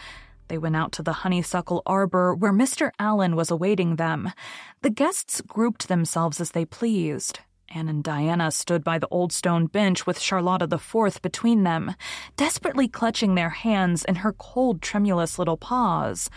They 0.49 0.57
went 0.57 0.77
out 0.77 0.93
to 0.93 1.03
the 1.03 1.13
honeysuckle 1.13 1.83
arbor 1.85 2.35
where 2.35 2.53
Mr. 2.53 2.93
Allen 2.99 3.37
was 3.37 3.51
awaiting 3.51 3.97
them. 3.97 4.33
The 4.81 4.89
guests 4.89 5.43
grouped 5.43 5.89
themselves 5.89 6.41
as 6.41 6.53
they 6.53 6.65
pleased. 6.65 7.41
Anne 7.69 7.91
and 7.91 8.03
Diana 8.03 8.51
stood 8.51 8.83
by 8.83 8.99
the 8.99 9.09
old 9.11 9.35
stone 9.35 9.67
bench 9.67 10.07
with 10.07 10.19
Charlotta 10.19 10.67
the 10.67 10.79
Fourth 10.79 11.21
between 11.21 11.63
them, 11.63 11.95
desperately 12.37 12.89
clutching 12.89 13.35
their 13.35 13.51
hands 13.51 14.03
in 14.07 14.15
her 14.17 14.33
cold, 14.33 14.81
tremulous 14.81 15.39
little 15.39 15.59
paws. 15.59 16.31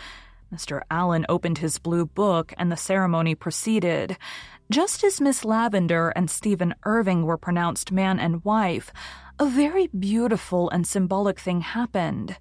Mr. 0.54 0.82
Allen 0.88 1.26
opened 1.28 1.58
his 1.58 1.78
blue 1.78 2.06
book 2.06 2.54
and 2.56 2.70
the 2.70 2.76
ceremony 2.76 3.34
proceeded. 3.34 4.16
Just 4.70 5.02
as 5.02 5.20
Miss 5.20 5.42
Lavendar 5.42 6.12
and 6.14 6.30
Stephen 6.30 6.76
Irving 6.84 7.24
were 7.24 7.36
pronounced 7.36 7.90
man 7.90 8.20
and 8.20 8.44
wife, 8.44 8.92
a 9.40 9.46
very 9.46 9.88
beautiful 9.88 10.70
and 10.70 10.86
symbolic 10.86 11.40
thing 11.40 11.62
happened. 11.62 12.36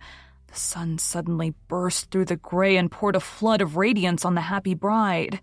The 0.46 0.60
sun 0.60 1.00
suddenly 1.00 1.56
burst 1.68 2.12
through 2.12 2.26
the 2.26 2.36
gray 2.36 2.78
and 2.78 2.92
poured 2.92 3.16
a 3.16 3.20
flood 3.20 3.62
of 3.62 3.78
radiance 3.78 4.24
on 4.24 4.36
the 4.36 4.42
happy 4.42 4.76
bride. 4.76 5.42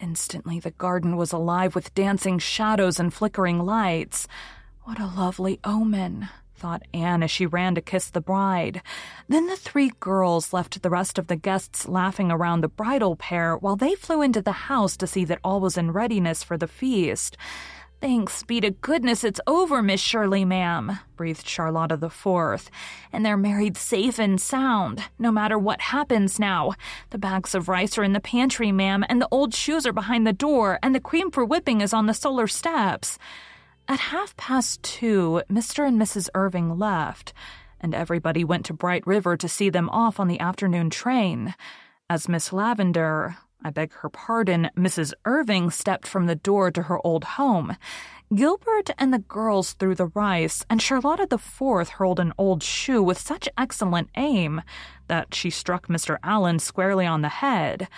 Instantly, 0.00 0.58
the 0.58 0.72
garden 0.72 1.16
was 1.16 1.32
alive 1.32 1.76
with 1.76 1.94
dancing 1.94 2.40
shadows 2.40 2.98
and 2.98 3.14
flickering 3.14 3.60
lights. 3.60 4.26
What 4.82 4.98
a 4.98 5.06
lovely 5.06 5.60
omen 5.62 6.28
thought 6.58 6.82
Anne 6.92 7.22
as 7.22 7.30
she 7.30 7.46
ran 7.46 7.74
to 7.76 7.80
kiss 7.80 8.10
the 8.10 8.20
bride. 8.20 8.82
Then 9.28 9.46
the 9.46 9.56
three 9.56 9.92
girls 10.00 10.52
left 10.52 10.82
the 10.82 10.90
rest 10.90 11.18
of 11.18 11.28
the 11.28 11.36
guests 11.36 11.88
laughing 11.88 12.30
around 12.30 12.60
the 12.60 12.68
bridal 12.68 13.16
pair 13.16 13.56
while 13.56 13.76
they 13.76 13.94
flew 13.94 14.22
into 14.22 14.42
the 14.42 14.52
house 14.52 14.96
to 14.98 15.06
see 15.06 15.24
that 15.26 15.40
all 15.44 15.60
was 15.60 15.78
in 15.78 15.92
readiness 15.92 16.42
for 16.42 16.58
the 16.58 16.66
feast. 16.66 17.36
Thanks 18.00 18.44
be 18.44 18.60
to 18.60 18.70
goodness 18.70 19.24
it's 19.24 19.40
over, 19.48 19.82
Miss 19.82 20.00
Shirley, 20.00 20.44
ma'am, 20.44 21.00
breathed 21.16 21.48
Charlotta 21.48 21.96
the 21.96 22.08
Fourth. 22.08 22.70
And 23.12 23.26
they're 23.26 23.36
married 23.36 23.76
safe 23.76 24.20
and 24.20 24.40
sound, 24.40 25.02
no 25.18 25.32
matter 25.32 25.58
what 25.58 25.80
happens 25.80 26.38
now. 26.38 26.74
The 27.10 27.18
bags 27.18 27.56
of 27.56 27.68
rice 27.68 27.98
are 27.98 28.04
in 28.04 28.12
the 28.12 28.20
pantry, 28.20 28.70
ma'am, 28.70 29.04
and 29.08 29.20
the 29.20 29.28
old 29.32 29.52
shoes 29.52 29.84
are 29.84 29.92
behind 29.92 30.24
the 30.24 30.32
door, 30.32 30.78
and 30.80 30.94
the 30.94 31.00
cream 31.00 31.32
for 31.32 31.44
whipping 31.44 31.80
is 31.80 31.92
on 31.92 32.06
the 32.06 32.14
solar 32.14 32.46
steps. 32.46 33.18
At 33.90 34.00
half 34.00 34.36
past 34.36 34.82
two, 34.82 35.40
Mr. 35.50 35.88
and 35.88 35.98
Mrs. 35.98 36.28
Irving 36.34 36.78
left, 36.78 37.32
and 37.80 37.94
everybody 37.94 38.44
went 38.44 38.66
to 38.66 38.74
Bright 38.74 39.06
River 39.06 39.34
to 39.38 39.48
see 39.48 39.70
them 39.70 39.88
off 39.88 40.20
on 40.20 40.28
the 40.28 40.40
afternoon 40.40 40.90
train. 40.90 41.54
As 42.10 42.28
Miss 42.28 42.50
Lavendar, 42.50 43.38
I 43.64 43.70
beg 43.70 43.94
her 43.94 44.10
pardon, 44.10 44.68
Mrs. 44.76 45.14
Irving 45.24 45.70
stepped 45.70 46.06
from 46.06 46.26
the 46.26 46.34
door 46.34 46.70
to 46.70 46.82
her 46.82 47.00
old 47.02 47.24
home. 47.24 47.78
Gilbert 48.34 48.90
and 48.98 49.10
the 49.10 49.20
girls 49.20 49.72
threw 49.72 49.94
the 49.94 50.08
rice, 50.08 50.66
and 50.68 50.82
Charlotta 50.82 51.26
the 51.26 51.38
Fourth 51.38 51.88
hurled 51.88 52.20
an 52.20 52.34
old 52.36 52.62
shoe 52.62 53.02
with 53.02 53.16
such 53.16 53.48
excellent 53.56 54.10
aim 54.18 54.60
that 55.06 55.34
she 55.34 55.48
struck 55.48 55.88
Mr. 55.88 56.18
Allen 56.22 56.58
squarely 56.58 57.06
on 57.06 57.22
the 57.22 57.30
head 57.30 57.88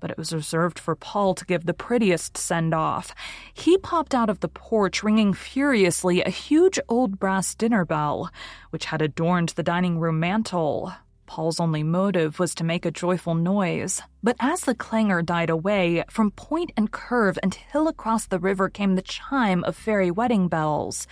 but 0.00 0.10
it 0.10 0.18
was 0.18 0.32
reserved 0.32 0.78
for 0.78 0.94
Paul 0.94 1.34
to 1.34 1.44
give 1.44 1.66
the 1.66 1.74
prettiest 1.74 2.36
send 2.36 2.74
off. 2.74 3.14
He 3.54 3.78
popped 3.78 4.14
out 4.14 4.30
of 4.30 4.40
the 4.40 4.48
porch 4.48 5.02
ringing 5.02 5.32
furiously 5.32 6.22
a 6.22 6.30
huge 6.30 6.78
old 6.88 7.18
brass 7.18 7.54
dinner 7.54 7.84
bell, 7.84 8.30
which 8.70 8.86
had 8.86 9.02
adorned 9.02 9.50
the 9.50 9.62
dining 9.62 9.98
room 9.98 10.20
mantel. 10.20 10.92
Paul's 11.26 11.58
only 11.58 11.82
motive 11.82 12.38
was 12.38 12.54
to 12.54 12.64
make 12.64 12.86
a 12.86 12.90
joyful 12.90 13.34
noise, 13.34 14.00
but 14.22 14.36
as 14.38 14.60
the 14.60 14.74
clangor 14.74 15.22
died 15.22 15.50
away, 15.50 16.04
from 16.08 16.30
point 16.30 16.70
and 16.76 16.92
curve 16.92 17.38
and 17.42 17.54
hill 17.54 17.88
across 17.88 18.26
the 18.26 18.38
river 18.38 18.68
came 18.68 18.94
the 18.94 19.02
chime 19.02 19.64
of 19.64 19.76
fairy 19.76 20.10
wedding 20.10 20.48
bells 20.48 21.06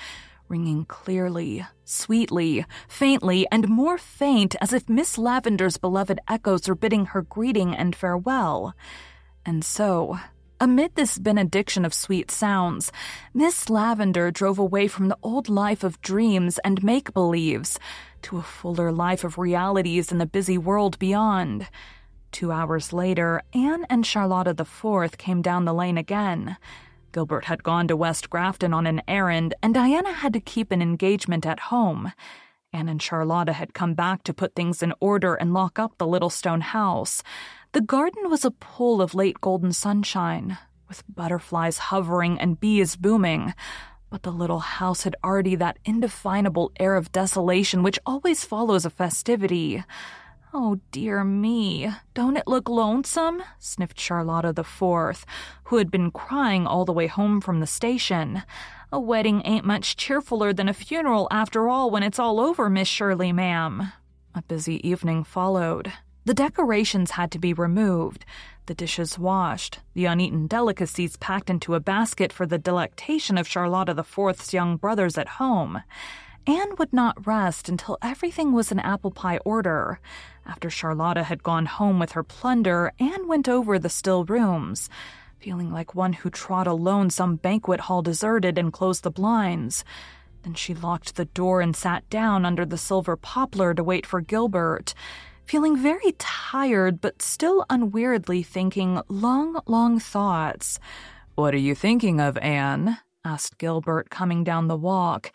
ringing 0.54 0.84
clearly, 0.84 1.66
sweetly, 1.84 2.64
faintly, 2.86 3.44
and 3.50 3.68
more 3.68 3.98
faint 3.98 4.54
as 4.60 4.72
if 4.72 4.88
Miss 4.88 5.16
Lavendar's 5.16 5.78
beloved 5.78 6.20
echoes 6.28 6.68
were 6.68 6.76
bidding 6.76 7.06
her 7.06 7.22
greeting 7.22 7.74
and 7.74 7.96
farewell. 7.96 8.72
And 9.44 9.64
so, 9.64 10.20
amid 10.60 10.94
this 10.94 11.18
benediction 11.18 11.84
of 11.84 11.92
sweet 11.92 12.30
sounds, 12.30 12.92
Miss 13.34 13.68
Lavendar 13.68 14.32
drove 14.32 14.60
away 14.60 14.86
from 14.86 15.08
the 15.08 15.18
old 15.24 15.48
life 15.48 15.82
of 15.82 16.00
dreams 16.02 16.60
and 16.62 16.84
make 16.84 17.12
believes 17.12 17.80
to 18.22 18.38
a 18.38 18.42
fuller 18.42 18.92
life 18.92 19.24
of 19.24 19.38
realities 19.38 20.12
in 20.12 20.18
the 20.18 20.24
busy 20.38 20.56
world 20.56 21.00
beyond. 21.00 21.66
Two 22.30 22.52
hours 22.52 22.92
later, 22.92 23.42
Anne 23.52 23.86
and 23.90 24.06
Charlotta 24.06 24.54
the 24.54 24.64
Fourth 24.64 25.18
came 25.18 25.42
down 25.42 25.64
the 25.64 25.74
lane 25.74 25.98
again. 25.98 26.56
Gilbert 27.14 27.44
had 27.44 27.62
gone 27.62 27.86
to 27.86 27.96
West 27.96 28.28
Grafton 28.28 28.74
on 28.74 28.88
an 28.88 29.00
errand, 29.06 29.54
and 29.62 29.72
Diana 29.72 30.12
had 30.12 30.32
to 30.32 30.40
keep 30.40 30.72
an 30.72 30.82
engagement 30.82 31.46
at 31.46 31.70
home. 31.70 32.12
Anne 32.72 32.88
and 32.88 33.00
Charlotta 33.00 33.52
had 33.52 33.72
come 33.72 33.94
back 33.94 34.24
to 34.24 34.34
put 34.34 34.56
things 34.56 34.82
in 34.82 34.92
order 34.98 35.36
and 35.36 35.54
lock 35.54 35.78
up 35.78 35.96
the 35.96 36.08
little 36.08 36.28
stone 36.28 36.60
house. 36.60 37.22
The 37.70 37.80
garden 37.80 38.28
was 38.28 38.44
a 38.44 38.50
pool 38.50 39.00
of 39.00 39.14
late 39.14 39.40
golden 39.40 39.72
sunshine, 39.72 40.58
with 40.88 41.04
butterflies 41.08 41.78
hovering 41.78 42.40
and 42.40 42.58
bees 42.58 42.96
booming. 42.96 43.54
But 44.10 44.24
the 44.24 44.32
little 44.32 44.58
house 44.58 45.04
had 45.04 45.14
already 45.22 45.54
that 45.54 45.78
indefinable 45.84 46.72
air 46.80 46.96
of 46.96 47.12
desolation 47.12 47.84
which 47.84 48.00
always 48.04 48.44
follows 48.44 48.84
a 48.84 48.90
festivity. 48.90 49.84
Oh, 50.56 50.78
dear 50.92 51.24
me. 51.24 51.90
Don't 52.14 52.36
it 52.36 52.46
look 52.46 52.68
lonesome? 52.68 53.42
sniffed 53.58 53.98
Charlotta 53.98 54.52
the 54.52 54.62
Fourth, 54.62 55.26
who 55.64 55.78
had 55.78 55.90
been 55.90 56.12
crying 56.12 56.64
all 56.64 56.84
the 56.84 56.92
way 56.92 57.08
home 57.08 57.40
from 57.40 57.58
the 57.58 57.66
station. 57.66 58.44
A 58.92 59.00
wedding 59.00 59.42
ain't 59.44 59.64
much 59.64 59.96
cheerfuller 59.96 60.54
than 60.54 60.68
a 60.68 60.72
funeral 60.72 61.26
after 61.32 61.68
all 61.68 61.90
when 61.90 62.04
it's 62.04 62.20
all 62.20 62.38
over, 62.38 62.70
Miss 62.70 62.86
Shirley, 62.86 63.32
ma'am. 63.32 63.92
A 64.32 64.42
busy 64.42 64.76
evening 64.88 65.24
followed. 65.24 65.92
The 66.24 66.34
decorations 66.34 67.10
had 67.10 67.32
to 67.32 67.40
be 67.40 67.52
removed, 67.52 68.24
the 68.66 68.74
dishes 68.74 69.18
washed, 69.18 69.80
the 69.94 70.04
uneaten 70.04 70.46
delicacies 70.46 71.16
packed 71.16 71.50
into 71.50 71.74
a 71.74 71.80
basket 71.80 72.32
for 72.32 72.46
the 72.46 72.58
delectation 72.58 73.36
of 73.36 73.48
Charlotta 73.48 73.92
the 73.92 74.04
Fourth's 74.04 74.54
young 74.54 74.76
brothers 74.76 75.18
at 75.18 75.28
home. 75.40 75.82
Anne 76.46 76.76
would 76.78 76.92
not 76.92 77.26
rest 77.26 77.68
until 77.68 77.96
everything 78.02 78.52
was 78.52 78.70
in 78.70 78.78
apple 78.78 79.10
pie 79.10 79.38
order. 79.44 79.98
After 80.44 80.68
Charlotta 80.68 81.22
had 81.22 81.42
gone 81.42 81.64
home 81.64 81.98
with 81.98 82.12
her 82.12 82.22
plunder, 82.22 82.92
Anne 82.98 83.26
went 83.26 83.48
over 83.48 83.78
the 83.78 83.88
still 83.88 84.24
rooms, 84.24 84.90
feeling 85.38 85.72
like 85.72 85.94
one 85.94 86.12
who 86.12 86.28
trod 86.28 86.66
alone 86.66 87.08
some 87.08 87.36
banquet 87.36 87.80
hall 87.80 88.02
deserted 88.02 88.58
and 88.58 88.72
closed 88.72 89.04
the 89.04 89.10
blinds. 89.10 89.84
Then 90.42 90.52
she 90.52 90.74
locked 90.74 91.16
the 91.16 91.24
door 91.24 91.62
and 91.62 91.74
sat 91.74 92.08
down 92.10 92.44
under 92.44 92.66
the 92.66 92.76
silver 92.76 93.16
poplar 93.16 93.72
to 93.72 93.82
wait 93.82 94.04
for 94.04 94.20
Gilbert, 94.20 94.92
feeling 95.46 95.78
very 95.78 96.12
tired 96.18 97.00
but 97.00 97.22
still 97.22 97.64
unweariedly 97.70 98.42
thinking 98.42 99.00
long, 99.08 99.58
long 99.66 99.98
thoughts. 99.98 100.78
What 101.36 101.54
are 101.54 101.58
you 101.58 101.74
thinking 101.74 102.20
of, 102.20 102.36
Anne? 102.38 102.98
asked 103.24 103.56
Gilbert, 103.56 104.10
coming 104.10 104.44
down 104.44 104.68
the 104.68 104.76
walk. 104.76 105.32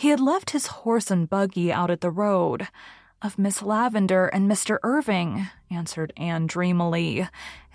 He 0.00 0.08
had 0.08 0.18
left 0.18 0.52
his 0.52 0.66
horse 0.66 1.10
and 1.10 1.28
buggy 1.28 1.70
out 1.70 1.90
at 1.90 2.00
the 2.00 2.10
road. 2.10 2.68
Of 3.20 3.38
Miss 3.38 3.60
Lavendar 3.60 4.30
and 4.32 4.50
Mr. 4.50 4.78
Irving, 4.82 5.48
answered 5.70 6.14
Anne 6.16 6.46
dreamily. 6.46 7.28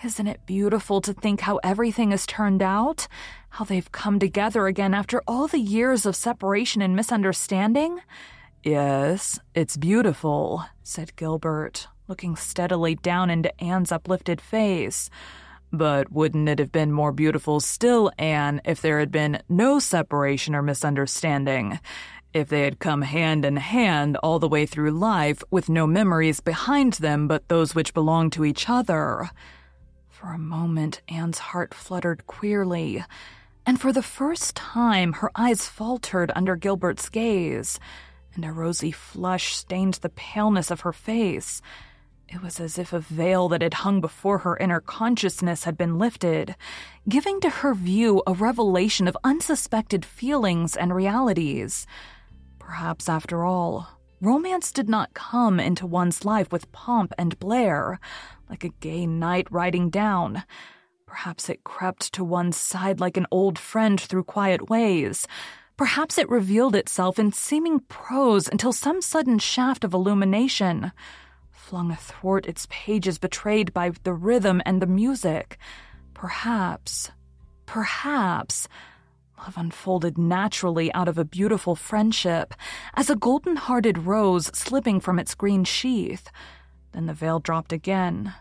Isn't 0.04 0.26
it 0.26 0.48
beautiful 0.48 1.02
to 1.02 1.14
think 1.14 1.42
how 1.42 1.58
everything 1.58 2.10
has 2.10 2.26
turned 2.26 2.64
out? 2.64 3.08
How 3.50 3.64
they've 3.64 3.92
come 3.92 4.18
together 4.18 4.66
again 4.66 4.96
after 4.96 5.22
all 5.28 5.48
the 5.48 5.60
years 5.60 6.08
of 6.08 6.16
separation 6.16 6.82
and 6.82 6.96
misunderstanding? 6.96 8.00
Yes, 8.64 9.40
it's 9.54 9.78
beautiful, 9.78 10.66
said 10.82 11.16
Gilbert, 11.18 11.88
looking 12.08 12.36
steadily 12.36 12.96
down 12.96 13.30
into 13.30 13.54
Anne's 13.64 13.92
uplifted 13.92 14.42
face. 14.42 15.12
But 15.72 16.12
wouldn't 16.12 16.48
it 16.48 16.60
have 16.60 16.72
been 16.72 16.92
more 16.92 17.12
beautiful 17.12 17.60
still, 17.60 18.12
Anne, 18.18 18.62
if 18.66 18.82
there 18.82 19.00
had 19.00 19.12
been 19.12 19.42
no 19.50 19.78
separation 19.80 20.56
or 20.56 20.62
misunderstanding? 20.62 21.80
If 22.36 22.50
they 22.50 22.64
had 22.64 22.80
come 22.80 23.04
hand 23.04 23.46
in 23.46 23.56
hand 23.56 24.18
all 24.18 24.40
the 24.40 24.50
way 24.50 24.66
through 24.66 24.92
life 24.92 25.42
with 25.52 25.70
no 25.70 25.88
memories 25.88 26.42
behind 26.42 26.96
them 26.96 27.30
but 27.30 27.48
those 27.48 27.74
which 27.74 27.94
belonged 27.94 28.34
to 28.34 28.44
each 28.44 28.68
other? 28.68 29.30
For 30.10 30.34
a 30.34 30.38
moment, 30.38 31.00
Anne's 31.08 31.38
heart 31.38 31.74
fluttered 31.74 32.28
queerly, 32.28 33.06
and 33.66 33.80
for 33.80 33.94
the 33.94 34.04
first 34.04 34.54
time, 34.54 35.14
her 35.14 35.32
eyes 35.34 35.70
faltered 35.70 36.30
under 36.36 36.58
Gilbert's 36.58 37.08
gaze, 37.08 37.80
and 38.34 38.44
a 38.44 38.52
rosy 38.52 38.92
flush 38.92 39.56
stained 39.56 39.94
the 39.94 40.10
paleness 40.10 40.70
of 40.70 40.82
her 40.82 40.92
face. 40.92 41.62
It 42.28 42.42
was 42.42 42.60
as 42.60 42.78
if 42.78 42.92
a 42.92 43.00
veil 43.00 43.48
that 43.48 43.62
had 43.62 43.76
hung 43.76 44.02
before 44.02 44.40
her 44.40 44.58
inner 44.58 44.82
consciousness 44.82 45.64
had 45.64 45.78
been 45.78 45.98
lifted, 45.98 46.58
giving 47.08 47.40
to 47.40 47.50
her 47.50 47.74
view 47.74 48.22
a 48.28 48.34
revelation 48.34 49.08
of 49.08 49.16
unsuspected 49.24 50.04
feelings 50.04 50.76
and 50.76 50.94
realities. 50.94 51.88
Perhaps, 52.66 53.08
after 53.08 53.46
all, 53.46 53.88
romance 54.20 54.72
did 54.72 54.90
not 54.90 55.14
come 55.14 55.60
into 55.60 55.86
one's 55.86 56.26
life 56.26 56.52
with 56.52 56.72
pomp 56.72 57.14
and 57.16 57.38
blare, 57.40 58.00
like 58.50 58.64
a 58.64 58.74
gay 58.80 59.06
knight 59.06 59.48
riding 59.52 59.92
down. 59.92 60.44
Perhaps 61.06 61.48
it 61.48 61.64
crept 61.64 62.12
to 62.14 62.24
one's 62.24 62.58
side 62.58 63.00
like 63.00 63.18
an 63.18 63.28
old 63.30 63.60
friend 63.60 64.02
through 64.02 64.24
quiet 64.24 64.68
ways. 64.68 65.28
Perhaps 65.78 66.18
it 66.18 66.28
revealed 66.28 66.76
itself 66.76 67.20
in 67.20 67.32
seeming 67.32 67.82
prose 67.82 68.48
until 68.48 68.74
some 68.74 69.00
sudden 69.00 69.38
shaft 69.38 69.84
of 69.84 69.94
illumination, 69.94 70.92
flung 71.52 71.92
athwart 71.92 72.48
its 72.48 72.66
pages 72.72 73.20
betrayed 73.20 73.74
by 73.74 73.92
the 74.04 74.14
rhythm 74.14 74.60
and 74.66 74.82
the 74.82 74.88
music. 74.88 75.58
Perhaps, 76.16 77.12
perhaps, 77.68 78.68
love 79.38 79.58
unfolded 79.58 80.18
naturally 80.18 80.94
out 80.94 81.08
of 81.08 81.18
a 81.18 81.26
beautiful 81.26 81.76
friendship, 81.76 82.54
as 82.94 83.10
a 83.10 83.16
golden 83.16 83.56
hearted 83.56 84.00
rose 84.00 84.48
slipping 84.54 85.00
from 85.00 85.20
its 85.20 85.36
green 85.36 85.64
sheath. 85.64 86.30
Then 86.92 87.06
the 87.06 87.14
veil 87.14 87.40
dropped 87.40 87.74
again. 87.74 88.34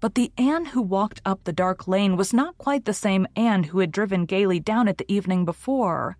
But 0.00 0.14
the 0.16 0.32
Anne 0.36 0.66
who 0.66 0.82
walked 0.82 1.22
up 1.24 1.44
the 1.44 1.52
dark 1.52 1.86
lane 1.86 2.16
was 2.16 2.32
not 2.32 2.58
quite 2.58 2.84
the 2.84 2.92
same 2.92 3.26
Anne 3.36 3.64
who 3.64 3.78
had 3.78 3.92
driven 3.92 4.24
gaily 4.24 4.58
down 4.58 4.88
it 4.88 4.98
the 4.98 5.12
evening 5.12 5.44
before. 5.44 6.16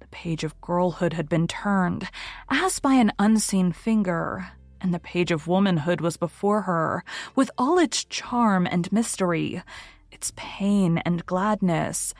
The 0.00 0.06
page 0.08 0.44
of 0.44 0.60
girlhood 0.60 1.14
had 1.14 1.28
been 1.28 1.48
turned, 1.48 2.08
as 2.48 2.78
by 2.78 2.94
an 2.94 3.12
unseen 3.18 3.72
finger, 3.72 4.48
and 4.80 4.94
the 4.94 5.00
page 5.00 5.32
of 5.32 5.48
womanhood 5.48 6.00
was 6.00 6.16
before 6.16 6.62
her, 6.62 7.02
with 7.34 7.50
all 7.58 7.78
its 7.78 8.04
charm 8.04 8.66
and 8.66 8.90
mystery, 8.92 9.62
its 10.12 10.32
pain 10.36 10.98
and 10.98 11.26
gladness. 11.26 12.14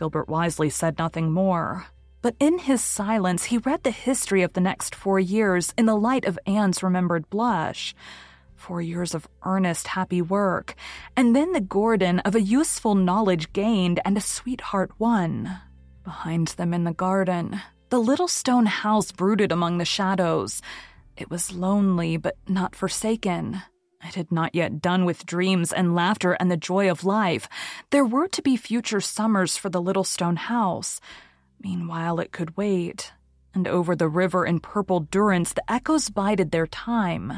Gilbert 0.00 0.30
wisely 0.30 0.70
said 0.70 0.98
nothing 0.98 1.30
more. 1.30 1.86
But 2.22 2.34
in 2.40 2.58
his 2.58 2.82
silence, 2.82 3.44
he 3.44 3.58
read 3.58 3.82
the 3.82 3.90
history 3.90 4.40
of 4.40 4.54
the 4.54 4.60
next 4.60 4.94
four 4.94 5.20
years 5.20 5.74
in 5.76 5.84
the 5.84 5.94
light 5.94 6.24
of 6.24 6.38
Anne's 6.46 6.82
remembered 6.82 7.28
blush 7.28 7.94
four 8.56 8.80
years 8.82 9.14
of 9.14 9.26
earnest, 9.42 9.88
happy 9.88 10.20
work, 10.20 10.74
and 11.16 11.34
then 11.34 11.52
the 11.52 11.60
guerdon 11.60 12.18
of 12.20 12.34
a 12.34 12.42
useful 12.42 12.94
knowledge 12.94 13.52
gained 13.52 14.00
and 14.04 14.16
a 14.16 14.20
sweetheart 14.20 14.90
won. 14.98 15.58
Behind 16.04 16.48
them 16.48 16.74
in 16.74 16.84
the 16.84 16.92
garden, 16.92 17.60
the 17.88 17.98
little 17.98 18.28
stone 18.28 18.66
house 18.66 19.12
brooded 19.12 19.50
among 19.50 19.78
the 19.78 19.84
shadows. 19.84 20.60
It 21.16 21.30
was 21.30 21.52
lonely, 21.52 22.18
but 22.18 22.36
not 22.48 22.76
forsaken. 22.76 23.62
It 24.02 24.14
had 24.14 24.32
not 24.32 24.54
yet 24.54 24.80
done 24.80 25.04
with 25.04 25.26
dreams 25.26 25.72
and 25.72 25.94
laughter 25.94 26.32
and 26.32 26.50
the 26.50 26.56
joy 26.56 26.90
of 26.90 27.04
life. 27.04 27.48
There 27.90 28.04
were 28.04 28.28
to 28.28 28.42
be 28.42 28.56
future 28.56 29.00
summers 29.00 29.56
for 29.56 29.68
the 29.68 29.82
little 29.82 30.04
stone 30.04 30.36
house. 30.36 31.00
Meanwhile, 31.62 32.18
it 32.20 32.32
could 32.32 32.56
wait. 32.56 33.12
And 33.54 33.68
over 33.68 33.94
the 33.94 34.08
river 34.08 34.46
in 34.46 34.60
purple 34.60 35.00
durance, 35.00 35.52
the 35.52 35.70
echoes 35.70 36.08
bided 36.08 36.50
their 36.50 36.66
time. 36.66 37.32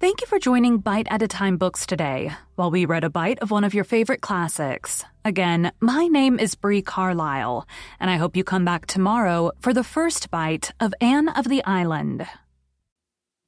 Thank 0.00 0.22
you 0.22 0.26
for 0.26 0.38
joining 0.38 0.78
Bite 0.78 1.08
at 1.10 1.20
a 1.20 1.28
Time 1.28 1.58
Books 1.58 1.84
today, 1.84 2.32
while 2.54 2.70
we 2.70 2.86
read 2.86 3.04
a 3.04 3.10
bite 3.10 3.38
of 3.40 3.50
one 3.50 3.64
of 3.64 3.74
your 3.74 3.84
favorite 3.84 4.22
classics. 4.22 5.04
Again, 5.26 5.72
my 5.78 6.06
name 6.06 6.38
is 6.38 6.54
Bree 6.54 6.80
Carlisle, 6.80 7.68
and 8.00 8.10
I 8.10 8.16
hope 8.16 8.34
you 8.34 8.42
come 8.42 8.64
back 8.64 8.86
tomorrow 8.86 9.52
for 9.60 9.74
the 9.74 9.84
first 9.84 10.30
bite 10.30 10.72
of 10.80 10.94
Anne 11.02 11.28
of 11.28 11.48
the 11.48 11.62
Island. 11.64 12.26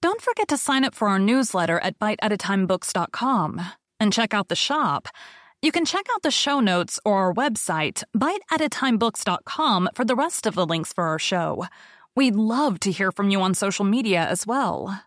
Don't 0.02 0.20
forget 0.20 0.48
to 0.48 0.56
sign 0.56 0.82
up 0.84 0.96
for 0.96 1.06
our 1.08 1.20
newsletter 1.20 1.78
at 1.78 1.96
biteatatimebooks.com 2.00 3.60
and 4.00 4.12
check 4.12 4.34
out 4.34 4.48
the 4.48 4.56
shop. 4.56 5.06
You 5.62 5.70
can 5.70 5.84
check 5.84 6.06
out 6.12 6.22
the 6.22 6.30
show 6.32 6.58
notes 6.58 6.98
or 7.04 7.18
our 7.18 7.32
website, 7.32 8.02
biteatatimebooks.com, 8.16 9.90
for 9.94 10.04
the 10.04 10.16
rest 10.16 10.44
of 10.44 10.56
the 10.56 10.66
links 10.66 10.92
for 10.92 11.04
our 11.04 11.20
show. 11.20 11.66
We'd 12.16 12.34
love 12.34 12.80
to 12.80 12.90
hear 12.90 13.12
from 13.12 13.30
you 13.30 13.40
on 13.42 13.54
social 13.54 13.84
media 13.84 14.26
as 14.26 14.44
well. 14.44 15.04